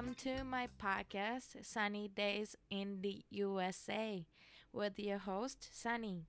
[0.00, 4.24] Welcome to my podcast, Sunny Days in the USA,
[4.72, 6.22] with your host, Sunny.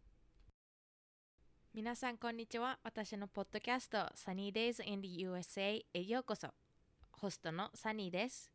[1.74, 2.78] 皆さん、こんにちは。
[2.84, 6.50] 私のポッドキャスト、Sunny Days in the USA へようこそ。
[7.14, 8.52] ホストの Sunny です。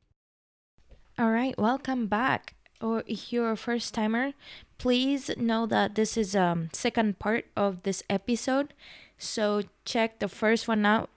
[1.16, 2.54] Alright, welcome back.
[2.82, 4.34] Or if you're a first timer,
[4.76, 8.74] please know that this is a um, second part of this episode.
[9.18, 11.08] So check the first one out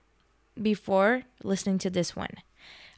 [0.55, 2.38] before listening to this one.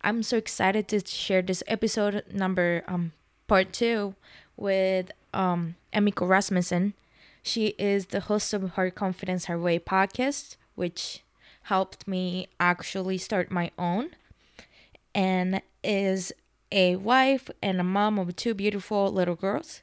[0.05, 3.13] I'm so excited to share this episode number um
[3.47, 4.15] part two
[4.57, 6.95] with um Emiko Rasmussen.
[7.43, 11.23] She is the host of Her Confidence Her Way podcast, which
[11.63, 14.11] helped me actually start my own,
[15.15, 16.33] and is
[16.73, 19.83] a wife and a mom of two beautiful little girls,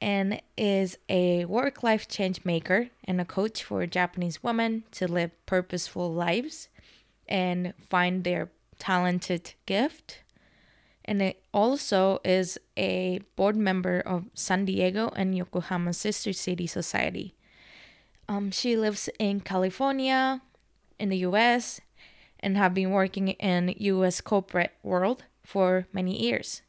[0.00, 5.30] and is a work life change maker and a coach for Japanese women to live
[5.44, 6.68] purposeful lives
[7.28, 8.50] and find their
[8.82, 10.18] talented gift.
[11.04, 17.34] And it also is a board member of San Diego and Yokohama Sister City Society.
[18.28, 20.42] Um, she lives in California,
[20.98, 21.80] in the US,
[22.40, 26.62] and have been working in US corporate world for many years.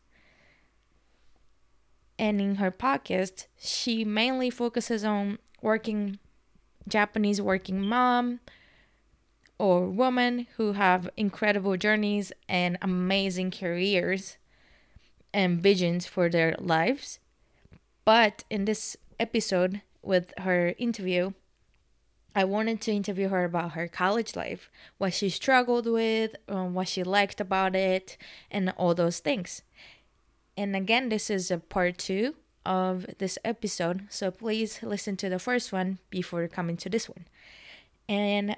[2.19, 6.19] And in her podcast, she mainly focuses on working
[6.87, 8.39] Japanese working mom
[9.63, 14.35] or women who have incredible journeys and amazing careers
[15.33, 17.17] and visions for their lives.
[18.03, 21.31] But in this episode with her interview,
[22.35, 26.89] I wanted to interview her about her college life, what she struggled with, um, what
[26.89, 28.17] she liked about it,
[28.51, 29.61] and all those things.
[30.57, 35.39] And again, this is a part two of this episode, so please listen to the
[35.39, 37.27] first one before coming to this one.
[38.09, 38.57] And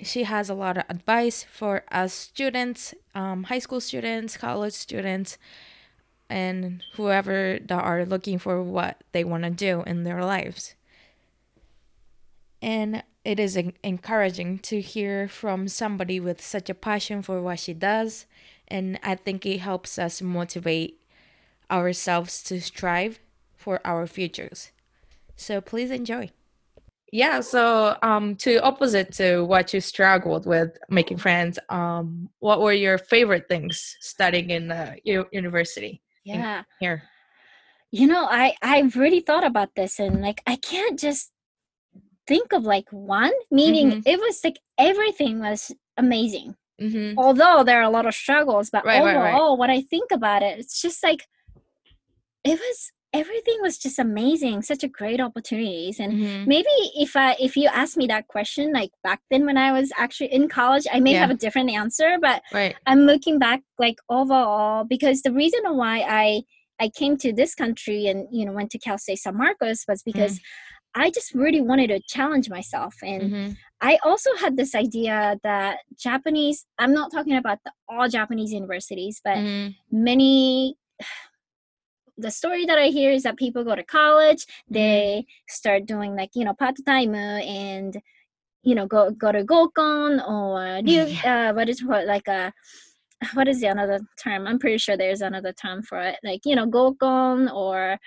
[0.00, 5.38] she has a lot of advice for us students, um, high school students, college students,
[6.30, 10.74] and whoever that are looking for what they want to do in their lives.
[12.60, 17.74] And it is encouraging to hear from somebody with such a passion for what she
[17.74, 18.26] does.
[18.66, 21.00] And I think it helps us motivate
[21.70, 23.20] ourselves to strive
[23.56, 24.70] for our futures.
[25.36, 26.30] So please enjoy.
[27.12, 32.72] Yeah, so um to opposite to what you struggled with making friends, um what were
[32.72, 36.64] your favorite things studying in the u- university Yeah.
[36.78, 37.02] here?
[37.90, 41.32] You know, I I've really thought about this and like I can't just
[42.26, 44.02] think of like one, meaning Mhm.
[44.06, 46.56] it was like everything was amazing.
[46.80, 47.18] mm-hmm.
[47.18, 49.32] Although there are a lot of struggles, but Right, right, right.
[49.34, 51.26] overall when I think about it, it's just like
[52.44, 56.46] it was everything was just amazing, such a great opportunities and Mhm.
[56.46, 59.90] maybe if I if you asked me that question like back then when I was
[59.96, 61.20] actually in college, I may Yeah.
[61.20, 62.76] have a different answer, but Right.
[62.86, 66.42] I'm looking back like overall because the reason why I
[66.80, 70.02] I came to this country and you know went to Cal State San Marcos was
[70.02, 70.38] because
[70.94, 73.56] I just really wanted to challenge myself and Mhm.
[73.80, 79.20] I also had this idea that Japanese I'm not talking about the all Japanese universities
[79.24, 79.74] but Mhm.
[79.90, 80.76] many
[82.18, 86.30] the story that I hear is that people go to college, they start doing like
[86.34, 87.96] you know part time and
[88.62, 92.52] you know go go to gokon or ryu- uh, what is what like a
[93.34, 94.46] what is the another term?
[94.46, 97.98] I'm pretty sure there's another term for it, like you know gokon or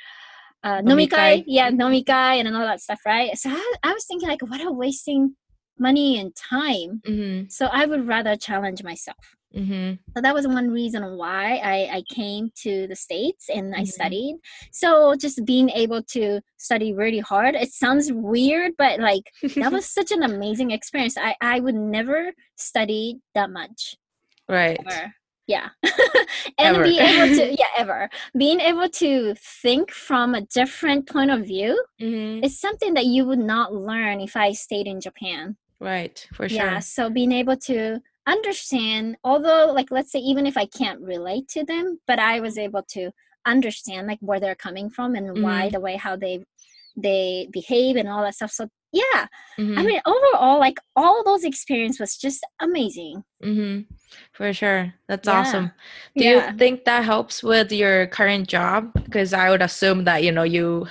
[0.64, 1.44] uh, Nomikai.
[1.48, 3.36] yeah, nomikai and all that stuff, right?
[3.38, 5.36] So I, I was thinking like, what a wasting
[5.80, 7.02] money and time.
[7.08, 7.52] Mhm.
[7.52, 9.36] So I would rather challenge myself.
[9.56, 10.00] Mhm.
[10.16, 13.88] So that was one reason why I, I came to the States and I Mhm.
[13.88, 14.36] studied.
[14.72, 19.24] So just being able to study really hard, it sounds weird, but like
[19.56, 21.18] that was such an amazing experience.
[21.18, 23.96] I, I would never study that much.
[24.48, 24.80] right.
[24.86, 25.14] Ever.
[25.48, 25.70] Yeah.
[26.58, 26.84] and Ever.
[26.84, 28.10] be able to yeah, ever.
[28.38, 32.46] Being able to think from a different point of view Mhm.
[32.46, 35.58] is something that you would not learn if I stayed in Japan.
[35.82, 36.26] Right.
[36.34, 36.58] For sure.
[36.58, 41.48] Yeah, so being able to understand, although, like, let's say, even if I can't relate
[41.50, 43.12] to them, but I was able to
[43.46, 45.72] understand, like, where they're coming from and why Mhm.
[45.72, 46.44] the way how they
[46.96, 48.52] they behave and all that stuff.
[48.52, 49.28] So yeah,
[49.78, 49.86] I Mhm.
[49.86, 53.24] mean, overall, like, all those experience was just amazing.
[53.44, 53.82] mm-hmm.
[54.34, 54.94] For sure.
[55.08, 55.40] That's Yeah.
[55.40, 55.72] awesome.
[56.18, 56.52] Do Yeah.
[56.52, 58.92] you think that helps with your current job?
[58.94, 60.88] Because I would assume that you know you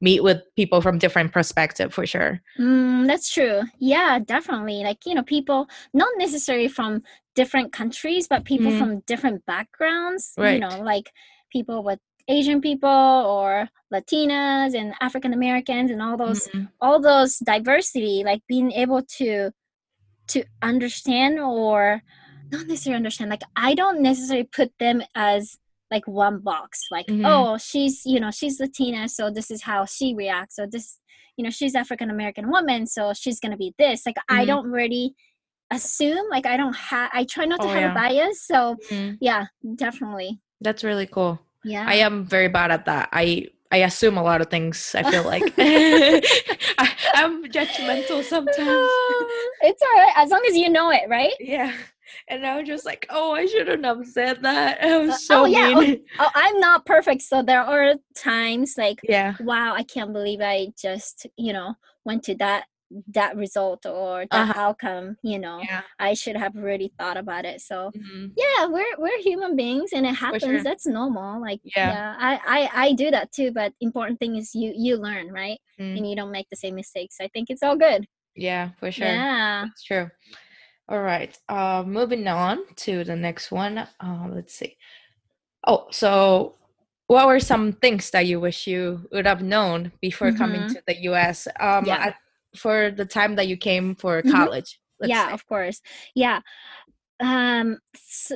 [0.00, 2.40] meet with people from different perspective for sure.
[2.58, 3.62] Mm, that's true.
[3.78, 4.82] Yeah, definitely.
[4.82, 7.02] Like, you know, people not necessarily from
[7.34, 8.78] different countries, but people Mhm.
[8.78, 10.32] from different backgrounds.
[10.36, 10.54] right.
[10.54, 11.10] You know, like
[11.50, 11.98] people with
[12.28, 16.68] Asian people or Latinas and African Americans and all those Mhm.
[16.80, 19.52] all those diversity, like being able to
[20.28, 22.02] to understand or
[22.50, 23.30] not necessarily understand.
[23.30, 25.56] Like I don't necessarily put them as
[25.90, 26.86] like one box.
[26.90, 27.22] Like Mhm.
[27.24, 30.58] oh, she's you know she's Latina, so this is how she reacts.
[30.58, 30.98] Or this
[31.36, 34.04] you know she's African American woman, so she's gonna be this.
[34.06, 34.46] Like I Mhm.
[34.48, 35.14] don't really
[35.72, 36.28] assume.
[36.30, 37.10] Like I don't have.
[37.12, 37.90] I try not to Oh, have yeah.
[37.92, 38.42] a bias.
[38.46, 39.18] So Mhm.
[39.20, 39.46] yeah,
[39.76, 40.40] definitely.
[40.60, 41.38] That's really cool.
[41.64, 41.84] Yeah.
[41.86, 43.08] I am very bad at that.
[43.12, 44.94] I I assume a lot of things.
[44.94, 48.56] I feel like I, I'm judgmental sometimes.
[49.62, 51.34] it's all right as long as you know it, right?
[51.40, 51.72] Yeah,
[52.28, 54.78] and I was just like, oh, I shouldn't have said that.
[54.84, 56.04] I was Uh, so oh, yeah, oh, mean.
[56.18, 59.34] Oh, I'm not perfect, so there are times like, Yeah.
[59.40, 61.74] wow, I can't believe I just you know
[62.04, 62.64] went to that
[63.08, 64.60] that result or that Uh-huh.
[64.60, 65.16] outcome.
[65.22, 65.82] You know, Yeah.
[65.98, 67.60] I should have really thought about it.
[67.60, 68.32] So Mhm.
[68.36, 70.42] yeah, we're we're human beings, and it happens.
[70.44, 70.62] sure.
[70.62, 71.40] That's normal.
[71.40, 71.90] Like Yeah.
[71.90, 73.50] yeah, I, I I do that too.
[73.50, 75.58] But important thing is you you learn, right?
[75.80, 75.96] Mm.
[75.96, 77.16] And you don't make the same mistakes.
[77.20, 78.06] I think it's all good.
[78.36, 79.06] Yeah, for sure.
[79.08, 79.64] Yeah.
[79.66, 80.08] it's true.
[80.88, 81.36] All right.
[81.48, 83.78] Uh, moving on to the next one.
[83.78, 84.76] Uh, let's see.
[85.66, 86.54] Oh, so
[87.08, 90.72] what were some things that you wish you would have known before coming Mhm.
[90.74, 91.48] to the U.S.
[91.58, 92.06] Um, Yeah.
[92.06, 92.16] at,
[92.56, 94.30] for the time that you came for Mhm.
[94.32, 94.80] college?
[94.98, 95.32] let's yeah say?
[95.34, 95.82] of course
[96.14, 96.40] yeah
[97.20, 98.32] um s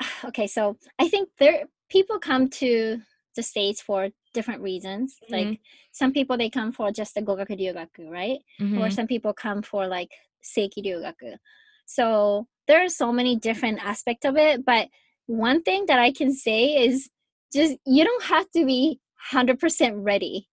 [0.24, 3.00] okay so i think there people come to
[3.36, 5.32] the states for different reasons Mhm.
[5.36, 5.60] like
[5.92, 8.40] some people they come for just the gogaku ryugaku right
[8.76, 8.92] or Mhm.
[8.92, 10.10] some people come for like
[10.42, 11.38] seiki ryugaku
[11.86, 14.88] so there are so many different aspects of it but
[15.26, 17.08] one thing that i can say is
[17.52, 19.00] just you don't have to be
[19.32, 20.48] 100% ready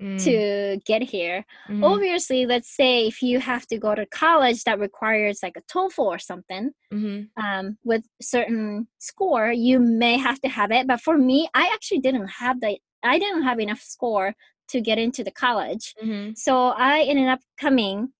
[0.00, 1.82] Mm, to get here mhm.
[1.82, 6.04] obviously let's say if you have to go to college that requires like a TOEFL
[6.04, 7.30] or something Mhm.
[7.36, 11.98] um, with certain score you may have to have it but for me i actually
[11.98, 14.34] didn't have the i didn't have enough score
[14.68, 16.38] to get into the college Mhm.
[16.38, 18.12] so i ended up coming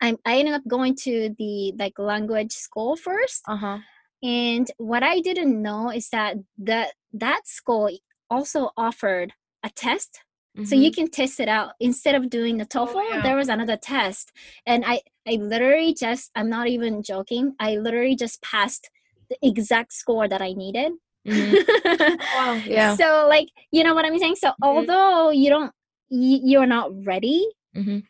[0.00, 3.78] I, I ended up going to the like language school first Uh-huh.
[4.22, 7.90] and what i didn't know is that that that school
[8.30, 9.32] also offered
[9.64, 10.20] a test
[10.64, 10.94] so you Mhm.
[10.94, 13.00] can test it out instead of doing the TOEFL.
[13.10, 13.22] yeah.
[13.22, 14.32] There was another test,
[14.66, 17.54] and I I literally just I'm not even joking.
[17.60, 18.90] I literally just passed
[19.30, 20.92] the exact score that I needed.
[21.26, 22.18] Mhm.
[22.34, 22.54] Wow.
[22.66, 22.96] Yeah.
[22.96, 24.36] So like you know what I'm saying.
[24.36, 24.54] So Mhm.
[24.62, 25.72] although you don't
[26.10, 27.46] you, you're not ready,
[27.76, 28.02] Mhm.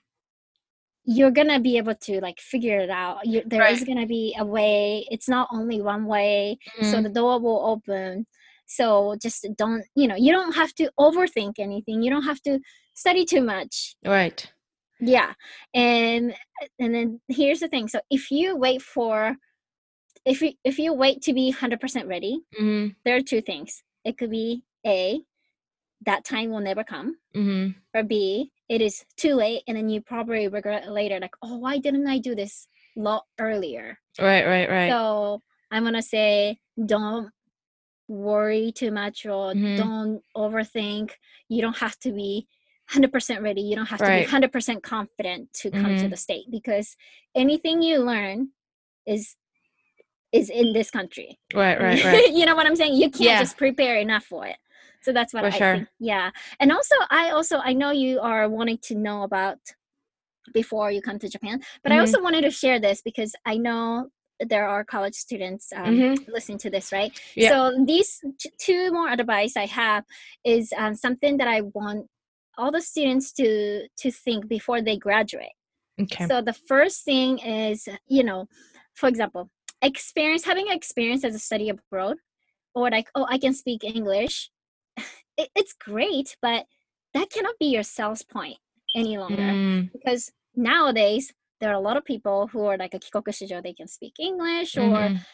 [1.16, 3.24] You're gonna be able to like figure it out.
[3.24, 3.88] You, there is Right.
[3.88, 5.06] gonna be a way.
[5.10, 6.58] It's not only one way.
[6.90, 7.02] So Mhm.
[7.04, 8.26] the door will open.
[8.66, 12.02] So just don't you know you don't have to overthink anything.
[12.02, 12.60] You don't have to
[12.94, 13.96] study too much.
[14.18, 14.40] Right.
[15.16, 15.32] yeah
[15.74, 16.34] and
[16.82, 19.36] and then here's the thing so if you wait for
[20.32, 22.96] if you if you wait to be 100% ready Mhm.
[23.04, 23.70] there are two things
[24.08, 24.64] it could be
[24.96, 25.20] a
[26.08, 27.08] that time will never come
[27.42, 27.74] Mhm.
[27.94, 31.56] or b it is too late and then you probably regret it later like oh
[31.56, 34.44] why didn't i do this lot earlier Right.
[34.46, 34.68] Right.
[34.68, 34.90] Right.
[34.90, 37.30] so i'm gonna say don't
[38.08, 39.76] worry too much or Mhm.
[39.76, 41.12] don't overthink
[41.48, 42.46] you don't have to be
[42.90, 44.08] 100% ready you don't have Right.
[44.08, 46.10] to be 100% confident to come to Mhm.
[46.10, 46.96] the state because
[47.34, 48.52] anything you learn
[49.06, 49.36] is
[50.32, 51.80] is in this country Right.
[51.80, 52.04] Right.
[52.04, 52.32] Right.
[52.32, 53.38] you know what i'm saying you can't Yeah.
[53.40, 54.56] just prepare enough for it
[55.02, 55.72] so that's what For i sure.
[55.74, 56.30] think yeah
[56.60, 59.58] and also i also i know you are wanting to know about
[60.52, 62.00] before you come to japan but i Mhm.
[62.00, 64.08] also wanted to share this because i know
[64.40, 66.28] there are college students um, Mhm.
[66.28, 67.50] listening to this right Yeah.
[67.50, 70.04] so these t- two more advice i have
[70.44, 72.06] is um, something that i want
[72.56, 75.52] all the students to to think before they graduate
[76.00, 76.26] Okay.
[76.26, 78.46] so the first thing is, you know,
[78.94, 79.50] for example,
[79.82, 82.16] experience having experience as a study abroad,
[82.74, 84.50] or like, oh, I can speak English.
[85.38, 86.66] It, it's great, but
[87.14, 88.58] that cannot be your sales point
[88.94, 92.98] any longer Mm, because nowadays there are a lot of people who are like a
[92.98, 95.24] kikoku shijo, they can speak English, or mhm.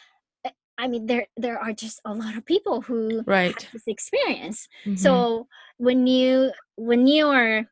[0.77, 3.55] I mean, there there are just a lot of people who Right.
[3.61, 4.67] have this experience.
[4.85, 4.97] Mhm.
[4.99, 5.47] So
[5.77, 7.65] when you when you are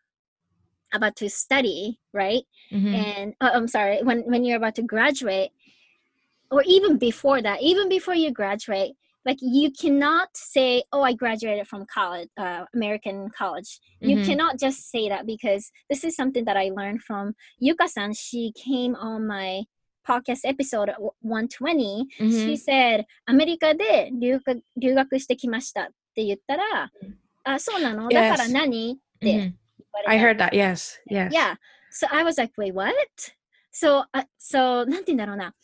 [0.93, 2.43] about to study, right?
[2.71, 2.93] Mhm.
[2.95, 5.51] and uh, i'm sorry when when you're about to graduate
[6.51, 8.93] or even before that even before you graduate
[9.24, 14.24] like you cannot say oh i graduated from college uh, american college you Mhm.
[14.26, 18.94] cannot just say that because this is something that i learned from yuka-san she came
[18.96, 19.64] on my
[20.06, 22.56] podcast episode at 120 she Mhm.
[22.56, 26.90] said アメリカで留学留学してきましたって言ったら、
[27.44, 28.52] あ、そうなのだから Yes.
[28.52, 29.54] 何って言 Mhm.
[29.92, 30.50] われた I heard that.
[30.52, 30.98] Yes.
[31.10, 31.28] Yes.
[31.30, 31.56] Yeah.
[31.90, 32.94] So I was like, wait, what?
[33.72, 35.54] So, uh, so なんて言うんだろうな。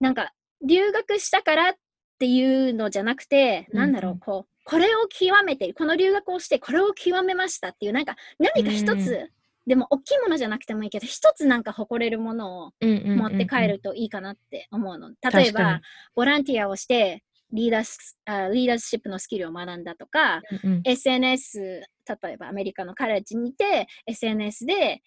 [0.00, 0.32] なんか、
[0.62, 1.74] 留学したからっ
[2.21, 9.31] ていうのじゃなくて、なんだろうこう、これを極めてる、この留学をして、これを極めましたっていう、なんか、何か一うんつ
[9.65, 15.09] でも大きいものじゃなくてもいいけど一つなんか誇れるものを持って帰るといいかなって思うの。
[15.33, 15.79] 例えばに、
[16.15, 17.23] ボランティアをして
[17.53, 20.81] リーダースあリーダーシップのスキルを学んだとか、うんうん。
[20.83, 21.59] SNS、
[22.23, 25.01] 例えばアメリカのカレッジにいて、SNS で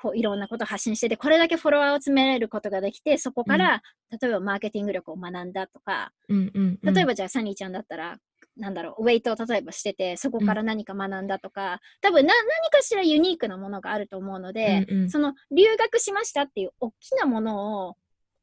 [0.00, 6.94] こういろんなことを発信してて、これだけフォロワーを集めれることができて、そこから、例えばマーケティング力を学んだとか、うんうんうん。
[6.94, 8.16] 例えばじゃあサニーちゃんだったら、
[8.56, 15.10] なんだろう、ウェイトを例えばしてて、そこから何か学んだとか、多分な何かしらユニークなものがあると思うので、うんうん。
[15.10, 17.96] その留学しましたっていう大きなものを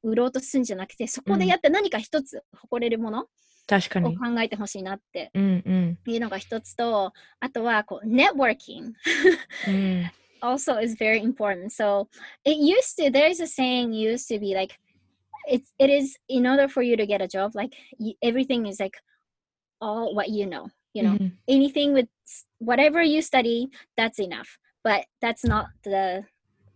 [0.04, 3.28] 売ろうとするんじゃなくて、そこでやって何か一つ誇れるものを
[3.68, 4.18] 確かに。
[4.18, 6.00] 考えてほしいなってうんうん。
[6.06, 8.92] いうのが一つと、あとはこう、networking
[9.68, 11.72] うん also is very important.
[11.72, 12.08] So
[12.44, 14.78] it used to, there's a saying used to be like,
[15.48, 17.74] it's, it is in order for you to get a job, like
[18.22, 18.98] everything is like
[19.80, 22.08] all what you know, you know, うん anything with
[22.60, 24.58] whatever you study, that's enough.
[24.84, 26.24] But that's not the,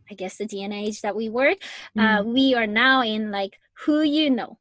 [0.09, 1.57] I guess, the DNA age that we work.
[1.97, 4.57] Uh, we are now in like who you know.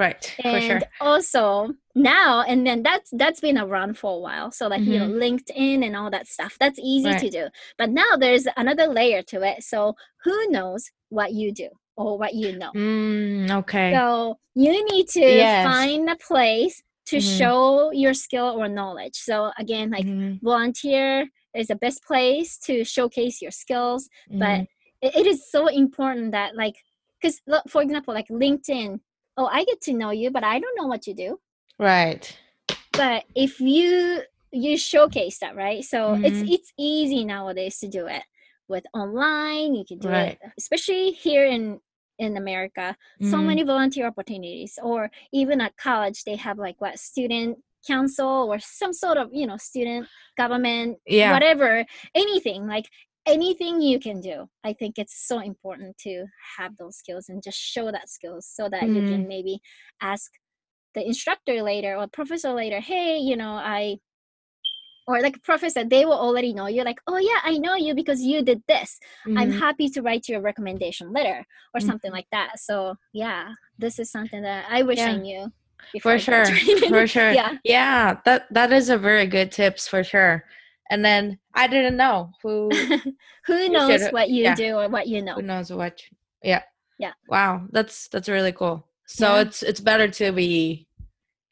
[0.00, 0.80] Right, for and sure.
[1.00, 4.50] also now and then that's that's been around for a while.
[4.50, 7.48] So like you know linkedin and all that stuff that's easy to do.
[7.78, 9.62] But now there's another layer to it.
[9.62, 12.72] So who knows what you do or what you know?
[12.74, 13.92] Mm, okay.
[13.92, 15.62] so you need to Yes.
[15.62, 17.38] find a place to Mhm.
[17.38, 19.16] show your skill or knowledge.
[19.16, 24.62] So again like Mhm, volunteer is the best place to showcase your skills but
[25.02, 26.76] it, it is so important that like
[27.20, 29.00] because for example like linkedin
[29.40, 31.30] oh i get to know you but i don't know what you do
[31.78, 32.24] right.
[32.92, 34.20] but if you
[34.52, 36.52] you showcase that right so it's Mhm.
[36.54, 38.22] it's easy nowadays to do it
[38.68, 40.38] with online you can do Right.
[40.42, 41.80] it especially here in
[42.18, 42.86] in america
[43.30, 43.46] so Mhm.
[43.50, 48.92] many volunteer opportunities or even at college they have like what student council or some
[48.92, 50.06] sort of you know student
[50.36, 51.32] government Yeah.
[51.32, 51.70] whatever
[52.14, 52.86] anything like
[53.26, 56.24] anything you can do i think it's so important to
[56.58, 59.08] have those skills and just show that skills so that you Mm.
[59.08, 59.60] can maybe
[60.00, 60.30] ask
[60.94, 63.96] the instructor later or professor later hey you know i
[65.06, 68.22] or like professor they will already know you like oh yeah i know you because
[68.22, 68.98] you did this
[69.36, 69.58] i'm Mhm.
[69.58, 72.14] happy to write you a recommendation letter or something Mhm.
[72.14, 73.48] like that so yeah
[73.78, 75.50] this is something that i wish i knew
[75.92, 76.44] before For sure.
[76.88, 77.32] For sure.
[77.32, 80.44] yeah Yeah, that that is a very good tips for sure.
[80.90, 82.68] And then I didn't know who
[83.46, 84.54] who knows what you yeah.
[84.54, 86.02] do or what you know who knows what.
[86.42, 86.62] Yeah.
[86.98, 87.12] Yeah.
[87.28, 88.86] Wow, that's that's really cool.
[89.06, 89.40] So Yeah.
[89.42, 90.86] it's it's better to be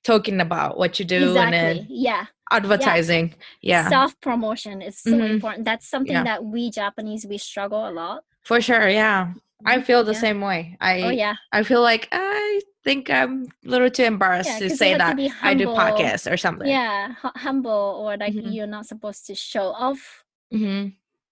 [0.05, 3.35] talking about what you do and exactly then yeah advertising.
[3.61, 3.89] Yeah.
[3.89, 5.31] self promotion is so Mhm.
[5.35, 6.25] important that's something Yeah.
[6.25, 8.89] that we japanese we struggle a lot For sure.
[8.89, 9.35] Yeah.
[9.67, 10.19] I feel the Yeah.
[10.21, 10.77] same way.
[10.81, 14.77] I oh yeah I feel like I think I'm a little too embarrassed Yeah, to
[14.77, 16.69] say that to I do podcasts or something.
[16.69, 18.55] yeah humble or like Mhm.
[18.55, 20.89] you're not supposed to show off hmm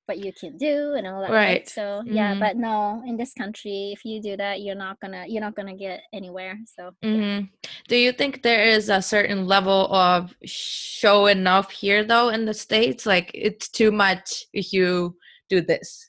[0.07, 1.69] what you can do and all that Right.
[1.69, 2.41] so yeah Mhm.
[2.41, 5.75] but no in this country if you do that you're not gonna you're not gonna
[5.77, 7.41] get anywhere so yeah.
[7.41, 7.45] hmm
[7.89, 12.55] Do you think there is a certain level of show enough here though in the
[12.55, 13.05] states?
[13.07, 15.17] Like it's too much if you
[15.49, 16.06] do this.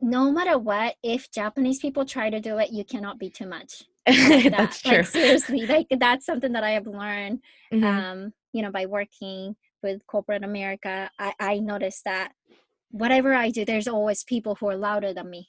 [0.00, 3.84] No matter what if japanese people try to do it you cannot be too much
[4.08, 4.50] like that.
[4.50, 4.98] That's true.
[4.98, 7.40] like seriously like that's something that i have learned
[7.72, 7.84] Mhm.
[7.84, 9.54] um, you know, by working
[9.84, 12.32] with corporate America, I, I noticed that
[12.90, 15.48] whatever I do, there's always people who are louder than me.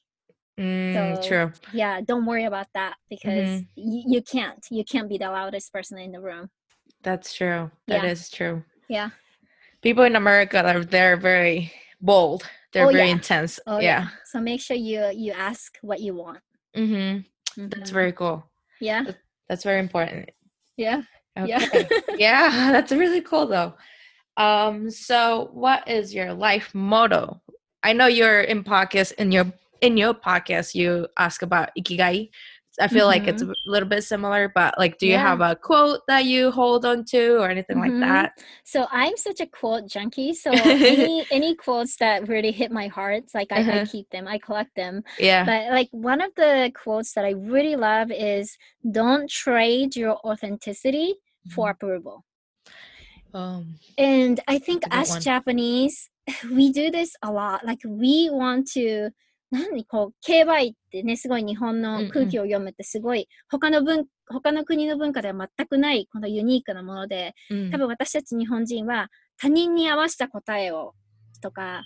[0.59, 1.51] Mm, so- true.
[1.73, 3.67] Yeah, don't worry about that because Mhm.
[3.75, 4.63] y- you can't.
[4.69, 6.51] You can't be the loudest person in the room.
[7.01, 7.71] That's true.
[7.87, 8.37] That is Yeah.
[8.37, 8.63] true.
[8.87, 9.09] Yeah.
[9.81, 12.47] People in America are they're very bold.
[12.73, 13.13] They're Oh, very yeah.
[13.15, 13.59] intense.
[13.67, 14.07] Oh yeah.
[14.25, 16.39] So make sure you you ask what you want.
[16.75, 17.67] mm-hmm.
[17.69, 17.93] That's Mhm.
[17.93, 18.49] very cool.
[18.79, 19.03] yeah.
[19.49, 20.29] That's very important.
[20.77, 21.01] Yeah.
[21.37, 21.47] Okay.
[22.15, 22.15] Yeah.
[22.17, 23.73] yeah, that's really cool though.
[24.37, 27.41] Um, so what is your life motto?
[27.83, 29.45] I know you're in podcast in your
[29.81, 32.29] in your podcast you ask about ikigai.
[32.81, 35.23] I feel like it's a little bit similar, but like do you Mm-hmm.
[35.23, 35.29] Yeah.
[35.29, 37.85] have a quote that you hold on to or anything Mhm.
[37.85, 38.31] like that?
[38.63, 40.33] So I'm such a quote junkie.
[40.33, 43.85] So any any quotes that really hit my heart, like I, I Uh-huh.
[43.91, 45.03] keep them, I collect them.
[45.19, 45.45] Yeah.
[45.45, 48.57] But like one of the quotes that I really love is
[48.99, 51.15] don't trade your authenticity
[51.53, 51.71] for Mhm.
[51.71, 52.25] approval.
[53.33, 55.21] Um And I think as one.
[55.21, 56.09] Japanese,
[56.57, 57.65] we do this a lot.
[57.65, 59.11] Like we want to
[59.51, 67.71] 何こう競売ってねすごい日本のん空気を読むってすごい他の文他の国の文化では全くないこのユニークなものでうん。
[67.71, 70.93] 多分私たち日本人は他人に合わせた答えを
[71.41, 71.83] とか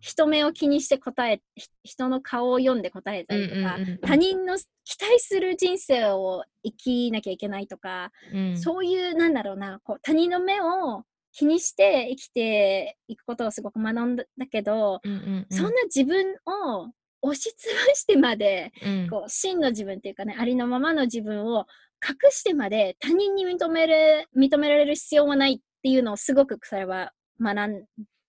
[0.00, 4.64] 人目を気にして答えひ人の顔を読んで答えたりとか、他人の期
[5.00, 8.58] 待する人生を生きなきゃいけないとか、うん。
[8.58, 15.00] そういうなんだろうなこう他人の目を気にして生きていくことをすごく学んだけど、
[15.50, 16.88] そんな自分を
[17.22, 19.08] 押しつぶしてまで、うん。
[19.08, 21.66] こう真の自分っていうかね、ありのままの自分を
[22.06, 27.84] 隠してまで他人に認める、認められる必要はないっていうのをすごくそれは学ん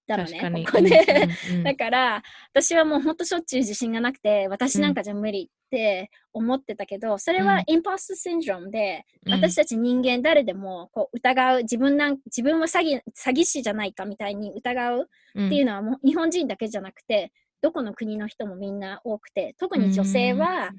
[0.08, 0.90] だのね、ここで。
[0.90, 1.64] うんうんうん。
[1.66, 7.48] だから、私はもうほんとしょっちゅう自信がなくて、私なんかじゃ無理って思ってたけど、それうん。
[7.48, 9.34] はインポストシンドロームで、うん。
[9.34, 17.32] 私たち人間誰でもこう疑う、自分なん自分は詐欺詐欺師じゃないかみたいに疑うっていうのはもう日本人だけじゃなくて、
[17.63, 20.72] どこの国の人もみんな多くて、特に女性は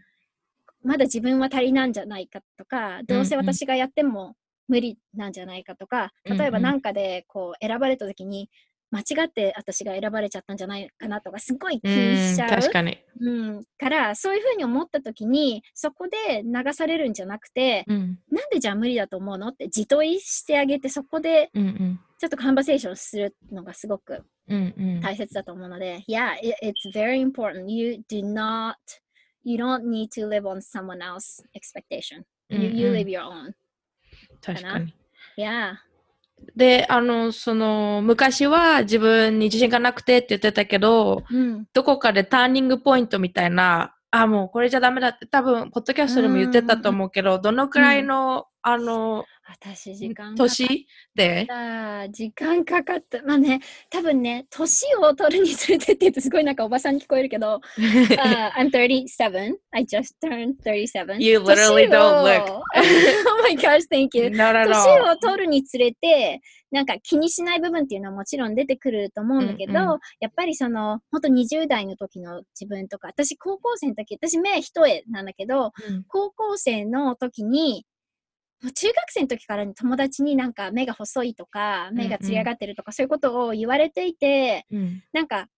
[0.84, 4.36] まだ自分は足りなんじゃないかとか、どうせ私がやっても
[4.68, 8.50] 無理なんじゃないかとか、例えばなんかでこう選ばれた時に、
[8.90, 12.48] 間違って私が選ばれちゃったんじゃないかなとか、すごい気にしちゃう。
[12.50, 12.98] うん確かに。
[13.18, 18.18] うん、から、そういうふうに思った時に、そこで流されるんじゃなくて、うん。
[18.30, 21.50] なんでじゃあ無理だと思うのって自問いしてあげて、そこで
[22.24, 27.66] ちょっとカンバセーションするのがすごくうんうん大切だと思うので、Yeah, it- it's very important.
[27.70, 28.74] You do not,
[29.44, 32.22] you don't need to live on someone else's expectation.
[32.50, 33.52] うん You, you うん live your own.
[34.42, 34.94] 確かに。
[35.36, 35.74] Yeah.
[36.56, 41.66] で、あの、その、昔は自分に自信がなくてって言ってたけど、うん。
[41.72, 50.86] どこかでターニングポイントみたいな、あ、もうこれじゃダメだって多分、ポッドキャストでも言ってたと思うけど、どのくらいの、あの、私、時間年？
[51.14, 52.08] で、た。
[52.08, 53.22] 時間かかった。
[53.22, 53.60] まあね、
[53.90, 59.54] 多分ね、年を取るにつれてって言うとすごいなんかおばさんに聞こえるけど、 uh, I'm 37.
[59.72, 61.20] I just turned 37.
[61.20, 62.46] You literally don't look.
[62.74, 64.30] oh my gosh, thank you.
[64.34, 77.84] Not at 年.を取るにつれて、なんか気にしない部分っていうのはもちろん出てくると思うんだけど、うんうんやっぱりその、本当20代の時の自分とか、私高校生の時、私目一重なんだけど、うん高校生の時に、
[78.62, 85.49] もう中学生の時から友達になんか目が細いとか、目がつり上がってるとか、そういうことを言われていて、うんなんか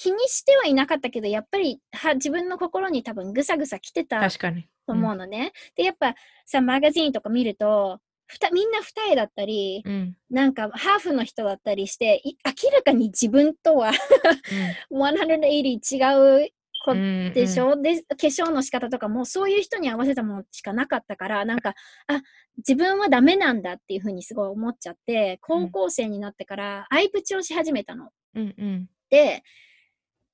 [0.00, 4.68] 気にしてはいなかったけど、やっぱりは自分の心に多分ぐさぐさ来てた確かに。
[4.86, 5.52] と思うのね。
[5.74, 6.14] で、やっぱ
[6.46, 10.16] さ、マガジンとか見ると、ふたみんな二重だったり、うん。
[10.30, 13.90] なんかハーフの人だったりして、い明らかに自分とは
[14.92, 16.48] 180違う
[16.84, 21.74] こうんでしょ、で、化粧の仕方とかもそういう人に合わせたものしかなかったから、なんか、
[22.06, 22.22] あ、
[22.58, 28.10] 自分はダメなんだっていうふうにすごい思っちゃって、高校生になってから相プチをし始めたの。
[28.34, 28.88] うんうん。
[29.10, 29.42] で、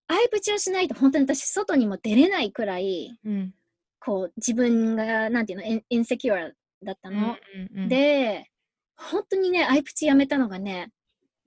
[0.09, 3.55] 相プチをしないと本当に私外にも出れないくらい、うん。
[4.01, 6.53] こう自分が、なんていうの、インインセキュア
[6.83, 7.37] だったの。
[7.55, 8.51] うんうん、で、
[8.97, 10.91] 本当にね、アイプチやめたのがね、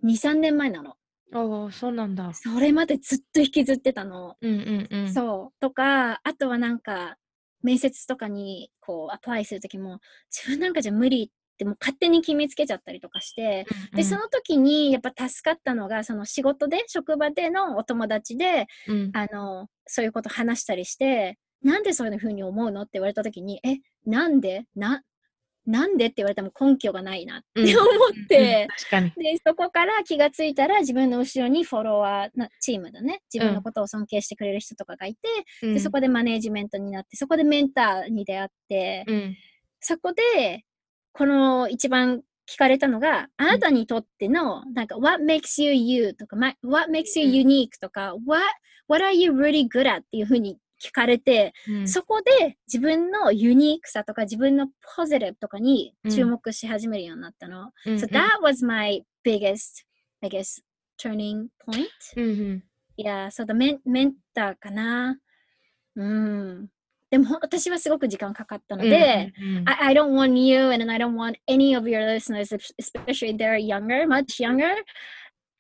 [0.04, 0.96] 2、3年前なの。
[1.34, 2.34] おお、そうなんだ。
[2.34, 4.36] それまでずっと引きずってたの。
[4.42, 5.14] うんうんうん。
[5.14, 5.60] そう。
[5.60, 7.18] とか、あとはなんか、
[7.64, 10.00] 面接とかにこう、アプライするときも、
[10.32, 22.84] 自分なんかじゃ無理ってもう勝手に決めつけちゃったりとかして、で、その時にやっぱ助かったのが、その仕事で、職場でのお友達で、うん、あの、そういうこと話したりして、なんでそういうふうに思うの？
[22.84, 24.66] って言われたときに、え、なんで？
[24.76, 25.02] な、
[25.68, 27.78] なんでって言われても根拠がないなってうん。
[27.78, 27.90] 思
[28.24, 29.12] って、確かに。
[29.12, 33.20] で、そこから気がついたら自分の後ろにフォロワーなチームだね。
[33.32, 35.28] 自分のことを尊敬してくれる人とかがいて、
[35.62, 39.38] で、そこでマネージメントになって、そこでメンターに出会って、うん、
[39.82, 40.64] そこで、
[41.12, 48.42] この一番聞かれたのが、あなたにとっての、なんか、what makes you you とか、ま what makes you unique とか、what,
[48.88, 57.72] what are you really good at っていうふうに聞かれて、うん、そこで自分のユニークさとか自分のポジティブとかに注目し始めるようになったの。
[57.86, 59.86] うん、so that was my biggest,
[60.22, 60.62] I guess,
[61.00, 61.88] turning point.
[62.16, 62.64] うんうん、
[62.98, 65.18] Yeah, so the メンメンターかな。
[65.96, 66.70] うん。
[67.10, 73.58] でも私はすごく時間かかったので、うんうん、I, I don't want you and I don't want any of your listeners, es- especially they're
[73.58, 74.74] younger, much younger,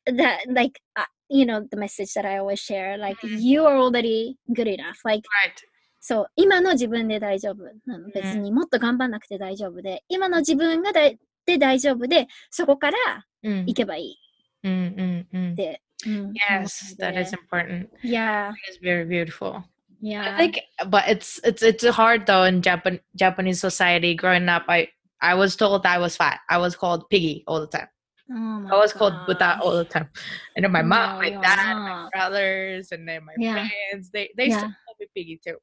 [0.05, 3.40] that like, uh, you know, the message that I always share, like, Mhm.
[3.40, 4.96] you are already good enough.
[5.04, 5.54] Like, right.
[6.00, 8.08] そう、今の自分で大丈夫なの。
[8.10, 12.96] 別にもっと頑張んなくて大丈夫で、今の自分がだいで大丈夫で、そこから
[13.42, 14.16] うん行けばいい
[14.64, 15.56] うんうんうんっ。
[15.56, 15.80] て。
[16.04, 17.88] うん、 Yes, that is important.
[18.02, 19.62] Yeah, It's very beautiful.
[20.02, 20.34] yeah.
[20.36, 20.58] I think,
[20.90, 24.16] but it's it's it's hard though in Japan Japanese society.
[24.16, 24.88] Growing up, I
[25.20, 26.40] I was told I was fat.
[26.48, 27.86] I was called piggy all the time.
[28.29, 30.09] oh my I was called buta all the time.
[30.55, 33.67] And then my mom, No, my dad, my brothers, and then my Yeah.
[33.91, 34.73] friends, they they still Yeah.
[34.85, 35.57] call me piggy too.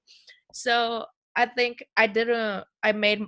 [0.52, 1.04] So
[1.36, 2.64] I think I didn't.
[2.82, 3.22] I made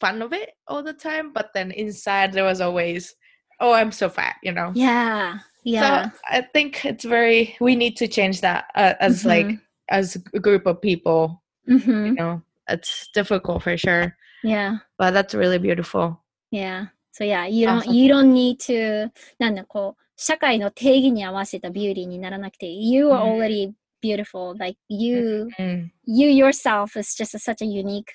[0.00, 3.14] fun of it all the time, but then inside there was always,
[3.60, 4.72] oh, I'm so fat, you know.
[4.74, 6.10] Yeah, yeah.
[6.10, 7.56] So I think it's very.
[7.60, 9.60] We need to change that uh, as like Mhm.
[9.88, 11.42] as a group of people.
[11.68, 12.06] Mhm.
[12.06, 16.22] You know, it's difficult for sure, Yeah, but that's really beautiful.
[16.50, 16.86] yeah.
[17.15, 23.73] So yeah, you あ don't そう you don't need to なんだこう社会の定義に合わせたビューティーにならなくて You are うん already
[24.03, 24.57] beautiful.
[24.57, 25.91] Like you うん。
[26.05, 28.05] you yourself is just a, such a unique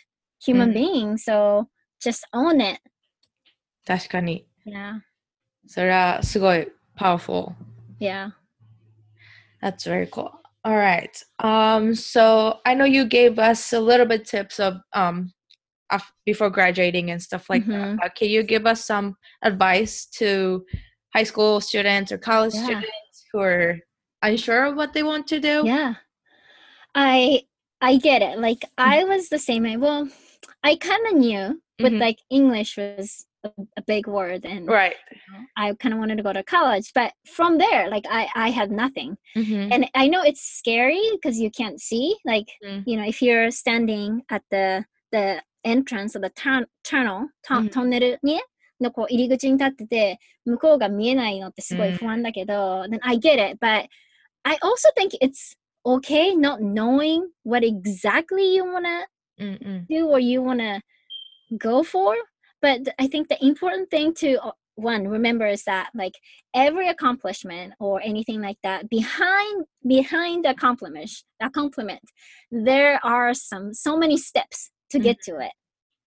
[0.44, 1.12] human うん being.
[1.18, 1.66] So
[2.00, 2.80] just own it.
[3.86, 4.46] 確かに。
[4.66, 5.00] Yeah.
[5.66, 7.52] それはすごい powerful.
[8.00, 8.30] Yeah.
[9.62, 10.30] That's very cool.
[10.62, 11.10] All right.
[11.38, 15.32] Um, so I know you gave us a little bit tips of um
[15.91, 17.97] af- before graduating and stuff like Mhm.
[17.99, 18.15] that.
[18.15, 20.65] Can you give us some advice to
[21.13, 22.63] high school students or college Yeah.
[22.63, 23.79] students who are
[24.23, 25.63] unsure of what they want to do?
[25.65, 25.95] Yeah.
[26.95, 27.43] I
[27.83, 28.37] I get it.
[28.37, 30.07] Like I was the same I Well,
[30.63, 31.99] I kind of knew, but Mhm.
[31.99, 34.95] like English was a, a big word, and Right.
[35.57, 36.91] I kind of wanted to go to college.
[36.93, 39.71] But from there, like I I had nothing, Mhm.
[39.73, 42.15] and I know it's scary because you can't see.
[42.23, 42.83] Like Mm.
[42.85, 48.40] you know, if you're standing at the the entrance of the turn tunnel トうんトンネルに
[48.80, 53.86] のこう入り口に立ってて向こうが見えないのってすごうんい不安だけど、then I get it but
[54.44, 59.06] I also think it's okay not knowing what exactly you wanna
[59.40, 59.86] Mm-mm.
[59.88, 60.80] do or you wanna
[61.58, 62.14] go for
[62.60, 66.14] but th- I think the important thing to uh, one remember is that like
[66.54, 71.10] every accomplishment or anything like that behind behind the accomplishment
[71.40, 72.00] accomplishment
[72.50, 75.03] there are some so many steps to Mm.
[75.03, 75.51] get to it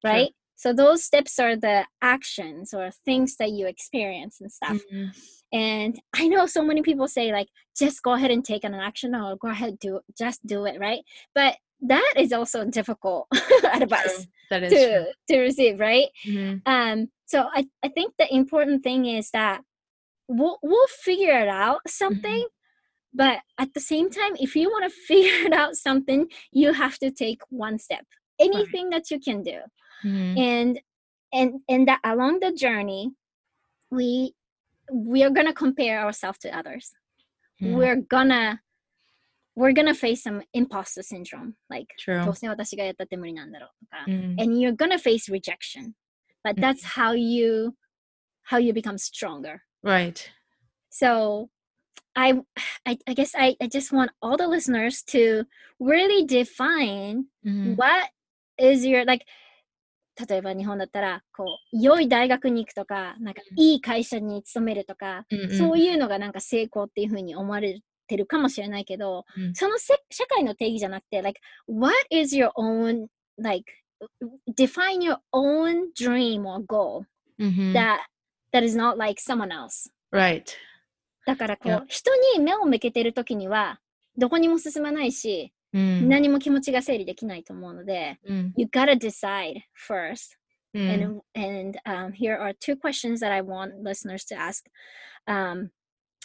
[0.05, 0.13] Sure.
[0.13, 5.11] right so those steps are the actions or things that you experience and stuff Mhm.
[5.53, 9.15] and i know so many people say like just go ahead and take an action
[9.15, 11.03] or go ahead do just do it right
[11.35, 13.27] but that is also difficult
[13.81, 15.07] advice That is to true.
[15.29, 16.63] to receive right Mhm.
[16.67, 19.63] um so i i think the important thing is that
[20.29, 22.47] we'll we'll figure it out something
[23.13, 26.21] but at the same time if you want to figure it out something
[26.53, 28.07] you have to take one step
[28.40, 29.60] anything that you can do
[30.04, 30.38] Mhm.
[30.40, 30.82] and
[31.34, 33.12] and and that along the journey
[33.92, 34.34] we
[34.92, 36.94] we are gonna compare ourselves to others
[37.62, 37.76] Mhm.
[37.76, 38.62] we're gonna
[39.56, 42.24] we're gonna face some imposter syndrome like True.
[42.24, 44.36] どうせ私がやったって無理なんだろうとか Mhm.
[44.42, 45.94] and you're gonna face rejection
[46.46, 47.76] but that's how you
[48.44, 50.32] how you become stronger Right.
[50.90, 51.50] so
[52.16, 52.34] i
[52.86, 55.46] i, I guess I, I just want all the listeners to
[55.80, 57.76] really define Mhm.
[57.76, 58.10] what
[58.59, 59.25] is your like
[60.29, 65.59] 例えば日本だったらこう良い大学に行くとかなんかいい会社に勤めるとか、Mm-mm.
[65.59, 73.07] そういうのがなんか成功っていうふうに思われてるかもしれないけど、うんそのせ社会の定義じゃなくて like what is your own
[73.39, 73.65] like
[74.57, 77.05] define your own dream or goal
[77.41, 77.73] Mhm.
[77.73, 77.99] that
[78.53, 80.45] that is not like someone else Right.
[81.27, 83.81] だからこう.人に目を向けてる時には
[84.17, 86.07] どこにも進まないし、Mm.
[86.07, 88.53] 何も気持ちが整理できないと思うので Mm.
[88.57, 90.37] you gotta decide first
[90.75, 90.93] Mm.
[90.93, 94.65] and and um, here are two questions that I want listeners to ask.
[95.27, 95.71] Um,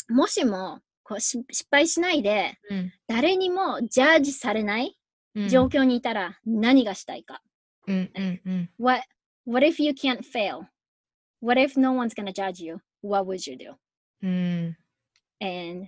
[0.08, 4.96] もしもこうし失敗しないで、うん誰にもジャッジされない
[5.36, 5.48] Mm.
[5.50, 7.42] 状況にいたら何がしたいか、
[7.88, 8.68] Mm, mm, mm.
[8.80, 9.04] what,
[9.46, 10.66] what if you can't fail?
[11.42, 12.82] What if no one's gonna judge you?
[13.04, 13.76] What would you do?
[14.24, 14.76] Mm.
[15.40, 15.88] And